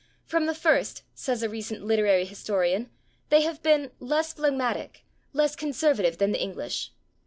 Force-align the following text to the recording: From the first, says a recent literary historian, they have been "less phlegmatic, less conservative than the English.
From 0.25 0.47
the 0.47 0.55
first, 0.55 1.03
says 1.13 1.43
a 1.43 1.47
recent 1.47 1.85
literary 1.85 2.25
historian, 2.25 2.89
they 3.29 3.41
have 3.43 3.61
been 3.61 3.91
"less 3.99 4.33
phlegmatic, 4.33 5.05
less 5.31 5.55
conservative 5.55 6.17
than 6.17 6.31
the 6.31 6.41
English. 6.41 6.91